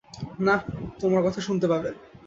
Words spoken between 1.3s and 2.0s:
শুনতে পাবে।